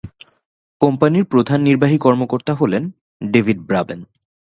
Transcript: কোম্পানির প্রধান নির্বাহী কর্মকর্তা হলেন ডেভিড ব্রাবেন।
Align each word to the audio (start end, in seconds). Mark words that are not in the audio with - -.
কোম্পানির 0.81 1.25
প্রধান 1.25 1.59
নির্বাহী 1.61 1.97
কর্মকর্তা 1.97 2.53
হলেন 2.53 2.83
ডেভিড 3.21 3.59
ব্রাবেন। 3.59 3.99